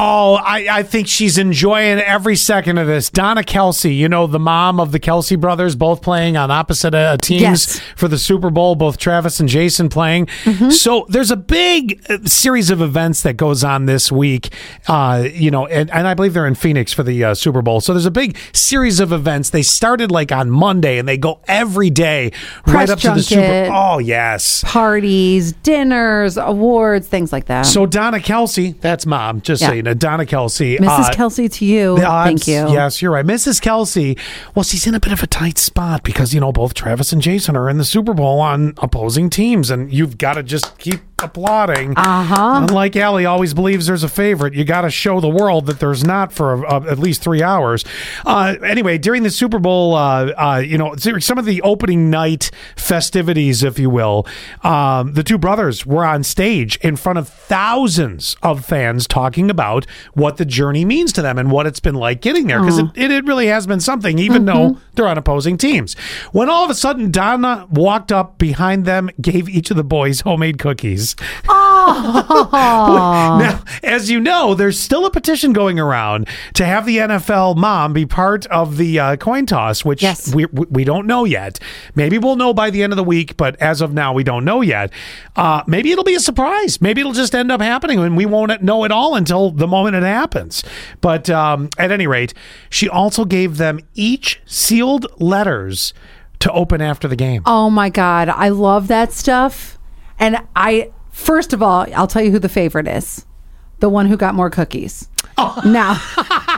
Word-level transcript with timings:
Oh, 0.00 0.34
I, 0.36 0.68
I 0.70 0.82
think 0.84 1.08
she's 1.08 1.38
enjoying 1.38 1.98
every 1.98 2.36
second 2.36 2.78
of 2.78 2.86
this. 2.86 3.10
Donna 3.10 3.42
Kelce, 3.42 3.94
you 3.96 4.08
know, 4.08 4.28
the 4.28 4.38
mom 4.38 4.78
of 4.78 4.92
the 4.92 5.00
Kelce 5.00 5.38
brothers, 5.38 5.74
both 5.74 6.02
playing 6.02 6.36
on 6.36 6.52
opposite 6.52 6.94
uh, 6.94 7.16
teams 7.16 7.42
Yes. 7.42 7.80
for 7.96 8.06
the 8.06 8.16
Super 8.16 8.48
Bowl, 8.50 8.76
both 8.76 8.96
Travis 8.98 9.40
and 9.40 9.48
Jason 9.48 9.88
playing. 9.88 10.26
Mm-hmm. 10.44 10.70
So 10.70 11.04
there's 11.08 11.32
a 11.32 11.36
big 11.36 12.00
uh, 12.08 12.18
series 12.26 12.70
of 12.70 12.80
events 12.80 13.22
that 13.22 13.36
goes 13.36 13.64
on 13.64 13.86
this 13.86 14.12
week, 14.12 14.52
uh, 14.86 15.26
you 15.32 15.50
know, 15.50 15.66
and, 15.66 15.90
and 15.90 16.06
I 16.06 16.14
believe 16.14 16.32
they're 16.32 16.46
in 16.46 16.54
Phoenix 16.54 16.92
for 16.92 17.02
the 17.02 17.24
uh, 17.24 17.34
Super 17.34 17.60
Bowl. 17.60 17.80
So 17.80 17.92
there's 17.92 18.06
a 18.06 18.10
big 18.12 18.38
series 18.52 19.00
of 19.00 19.12
events. 19.12 19.50
They 19.50 19.62
started 19.62 20.12
like 20.12 20.30
on 20.30 20.48
Monday 20.48 20.98
and 20.98 21.08
they 21.08 21.18
go 21.18 21.40
every 21.48 21.90
day 21.90 22.30
right 22.68 22.86
Press 22.86 22.90
up 22.90 23.00
to 23.00 23.10
the 23.14 23.22
Super 23.22 23.68
Bowl. 23.68 23.76
Oh, 23.94 23.98
yes. 23.98 24.62
Parties, 24.64 25.54
dinners, 25.64 26.36
awards, 26.36 27.08
things 27.08 27.32
like 27.32 27.46
that. 27.46 27.62
So 27.62 27.84
Donna 27.84 28.18
Kelce, 28.18 28.80
that's 28.80 29.04
mom, 29.04 29.40
just 29.40 29.60
Yeah. 29.62 29.68
so 29.68 29.74
you 29.74 29.82
know, 29.82 29.87
Donna 29.94 30.24
Kelce. 30.24 30.78
Mrs. 30.78 30.86
uh, 30.88 31.10
Kelce, 31.12 31.50
to 31.52 31.64
you. 31.64 31.96
the 31.96 32.04
odds- 32.06 32.44
Thank 32.44 32.46
you. 32.48 32.72
Yes, 32.74 33.00
you're 33.02 33.12
right. 33.12 33.24
Mrs. 33.26 33.60
Kelce, 33.60 34.18
well, 34.54 34.62
she's 34.62 34.86
in 34.86 34.94
a 34.94 35.00
bit 35.00 35.12
of 35.12 35.22
a 35.22 35.26
tight 35.26 35.58
spot 35.58 36.02
because, 36.02 36.32
you 36.34 36.40
know, 36.40 36.52
both 36.52 36.74
Travis 36.74 37.12
and 37.12 37.20
Jason 37.22 37.56
are 37.56 37.68
in 37.68 37.78
the 37.78 37.84
Super 37.84 38.14
Bowl 38.14 38.40
on 38.40 38.74
opposing 38.78 39.30
teams, 39.30 39.70
and 39.70 39.92
you've 39.92 40.18
got 40.18 40.34
to 40.34 40.42
just 40.42 40.78
keep 40.78 41.00
applauding. 41.22 41.94
Uh 41.96 42.22
huh. 42.24 42.60
Unlike 42.62 42.96
Allie 42.96 43.26
always 43.26 43.54
believes 43.54 43.86
there's 43.86 44.02
a 44.02 44.08
favorite, 44.08 44.54
you 44.54 44.64
got 44.64 44.82
to 44.82 44.90
show 44.90 45.20
the 45.20 45.28
world 45.28 45.66
that 45.66 45.80
there's 45.80 46.04
not 46.04 46.32
for 46.32 46.66
uh, 46.66 46.84
at 46.90 46.98
least 46.98 47.22
three 47.22 47.42
hours. 47.42 47.84
Uh, 48.24 48.56
anyway, 48.64 48.98
during 48.98 49.22
the 49.22 49.30
Super 49.30 49.58
Bowl, 49.58 49.94
uh, 49.94 50.26
uh, 50.36 50.62
you 50.64 50.78
know, 50.78 50.94
some 50.96 51.38
of 51.38 51.44
the 51.44 51.60
opening 51.62 52.10
night 52.10 52.50
festivities, 52.76 53.62
if 53.62 53.78
you 53.78 53.90
will, 53.90 54.26
um, 54.62 55.14
the 55.14 55.22
two 55.22 55.38
brothers 55.38 55.84
were 55.84 56.04
on 56.04 56.22
stage 56.22 56.76
in 56.78 56.96
front 56.96 57.18
of 57.18 57.28
thousands 57.28 58.36
of 58.42 58.64
fans 58.64 59.06
talking 59.06 59.50
about 59.50 59.86
what 60.14 60.36
the 60.36 60.44
journey 60.44 60.84
means 60.84 61.12
to 61.12 61.22
them 61.22 61.38
and 61.38 61.50
what 61.50 61.66
it's 61.66 61.80
been 61.80 61.94
like 61.94 62.20
getting 62.20 62.46
there 62.46 62.60
because 62.60 62.78
it, 62.78 62.86
it, 62.94 63.10
it 63.10 63.24
really 63.24 63.46
has 63.46 63.66
been 63.66 63.80
something, 63.80 64.18
even 64.18 64.44
though 64.44 64.78
they're 64.94 65.08
on 65.08 65.18
opposing 65.18 65.56
teams. 65.56 65.94
When 66.32 66.48
all 66.48 66.64
of 66.64 66.70
a 66.70 66.74
sudden 66.74 67.10
Donna 67.10 67.66
walked 67.70 68.12
up 68.12 68.38
behind 68.38 68.84
them, 68.84 69.10
gave 69.20 69.48
each 69.48 69.70
of 69.70 69.76
the 69.76 69.84
boys 69.84 70.20
homemade 70.20 70.58
cookies. 70.58 71.07
Now, 72.48 73.62
as 73.82 74.10
you 74.10 74.20
know, 74.20 74.54
there's 74.54 74.78
still 74.78 75.06
a 75.06 75.10
petition 75.10 75.52
going 75.52 75.78
around 75.78 76.28
to 76.54 76.64
have 76.64 76.86
the 76.86 76.98
NFL 76.98 77.56
mom 77.56 77.92
be 77.92 78.06
part 78.06 78.46
of 78.46 78.76
the 78.76 78.98
uh, 78.98 79.16
coin 79.16 79.46
toss, 79.46 79.84
which 79.84 80.02
Yes. 80.02 80.34
we, 80.34 80.46
we 80.46 80.66
we 80.70 80.84
don't 80.84 81.06
know 81.06 81.24
yet. 81.24 81.58
Maybe 81.94 82.18
we'll 82.18 82.36
know 82.36 82.52
by 82.54 82.70
the 82.70 82.82
end 82.82 82.92
of 82.92 82.96
the 82.96 83.04
week, 83.04 83.36
but 83.36 83.56
as 83.60 83.80
of 83.80 83.92
now, 83.92 84.12
we 84.12 84.24
don't 84.24 84.44
know 84.44 84.60
yet. 84.60 84.92
Uh, 85.36 85.62
maybe 85.66 85.90
it'll 85.92 86.04
be 86.04 86.14
a 86.14 86.20
surprise. 86.20 86.80
Maybe 86.80 87.00
it'll 87.00 87.12
just 87.12 87.34
end 87.34 87.50
up 87.50 87.60
happening, 87.60 87.98
and 87.98 88.16
we 88.16 88.26
won't 88.26 88.62
know 88.62 88.84
it 88.84 88.92
all 88.92 89.14
until 89.14 89.50
the 89.50 89.66
moment 89.66 89.96
it 89.96 90.02
happens. 90.02 90.62
But 91.00 91.28
um, 91.30 91.68
at 91.78 91.90
any 91.90 92.06
rate, 92.06 92.34
she 92.70 92.88
also 92.88 93.24
gave 93.24 93.56
them 93.56 93.80
each 93.94 94.40
sealed 94.46 95.06
letters 95.20 95.92
to 96.40 96.52
open 96.52 96.80
after 96.80 97.08
the 97.08 97.16
game. 97.16 97.42
Oh 97.46 97.68
my 97.70 97.88
God. 97.90 98.28
I 98.28 98.48
love 98.50 98.86
that 98.88 99.12
stuff. 99.12 99.76
And 100.20 100.38
I, 100.54 100.92
first 101.18 101.52
of 101.52 101.62
all, 101.62 101.86
I'll 101.94 102.06
tell 102.06 102.22
you 102.22 102.30
who 102.30 102.38
the 102.38 102.48
favorite 102.48 102.88
is 102.88 103.26
the 103.80 103.88
one 103.88 104.06
who 104.06 104.16
got 104.16 104.34
more 104.34 104.50
cookies. 104.50 105.08
Oh. 105.36 105.60
Now, 105.64 105.92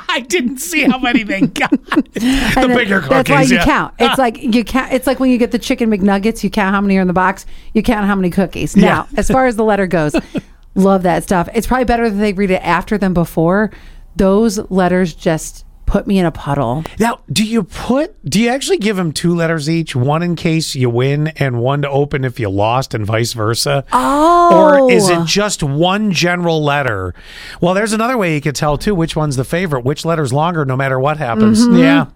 I 0.09 0.25
didn't 0.27 0.59
see 0.59 0.85
how 0.85 0.99
many 0.99 1.23
they 1.23 1.43
got. 1.43 1.71
the 1.85 2.73
bigger 2.75 3.01
cookies. 3.01 3.09
That's 3.09 3.31
why 3.31 3.43
you 3.43 3.57
yeah. 3.57 3.65
count. 3.65 3.95
It's 3.99 4.19
like 4.19 4.43
you 4.43 4.65
count. 4.65 4.93
It's 4.93 5.07
like 5.07 5.21
when 5.21 5.31
you 5.31 5.39
get 5.39 5.51
the 5.51 5.59
chicken 5.59 5.91
McNuggets, 5.91 6.43
you 6.43 6.51
count 6.51 6.75
how 6.75 6.81
many 6.81 6.97
are 6.97 7.03
in 7.03 7.07
the 7.07 7.13
box. 7.13 7.45
You 7.75 7.83
count 7.83 8.07
how 8.07 8.15
many 8.15 8.31
cookies. 8.31 8.77
Now, 8.77 9.07
Yeah. 9.11 9.19
as 9.19 9.29
far 9.29 9.47
as 9.47 9.57
the 9.57 9.65
letter 9.65 9.87
goes, 9.87 10.15
love 10.75 11.03
that 11.03 11.23
stuff. 11.25 11.49
It's 11.55 11.67
probably 11.67 11.85
better 11.85 12.09
that 12.09 12.17
they 12.17 12.33
read 12.33 12.51
it 12.51 12.65
after 12.65 12.97
than 12.97 13.13
before. 13.13 13.71
Those 14.17 14.59
letters 14.71 15.15
just 15.15 15.65
put 15.91 16.07
me 16.07 16.21
in 16.21 16.25
a 16.25 16.31
puddle. 16.31 16.85
Now, 17.01 17.21
do 17.33 17.45
you 17.45 17.65
put? 17.65 18.15
Do 18.25 18.41
you 18.41 18.49
actually 18.49 18.79
give 18.79 18.97
them 18.97 19.11
two 19.13 19.35
letters 19.35 19.69
each? 19.69 19.97
One 19.97 20.23
in 20.23 20.37
case 20.37 20.77
you 20.77 20.89
win, 20.89 21.29
and 21.37 21.61
one 21.61 21.83
to 21.83 21.91
open 21.91 22.25
if 22.25 22.39
you 22.39 22.49
lost, 22.49 22.95
and 22.95 23.05
vice 23.05 23.33
versa. 23.33 23.85
Oh, 23.93 24.87
Or 24.87 24.93
is 24.93 25.09
it 25.09 25.27
just 25.27 25.63
one 25.65 26.13
general 26.13 26.63
letter? 26.63 27.13
Well, 27.61 27.75
there's 27.75 27.93
another 27.93 28.17
way 28.17 28.35
you 28.35 28.41
could 28.41 28.55
tell 28.55 28.79
too 28.79 28.95
which 28.95 29.17
one's 29.17 29.35
the 29.35 29.45
favorite. 29.45 29.85
Which 29.85 30.05
letter's 30.05 30.33
longer, 30.33 30.65
no 30.65 30.77
matter 30.77 31.01
what 31.01 31.17
happens. 31.17 31.67
Mm-hmm. 31.67 31.79
Yeah, 31.79 32.07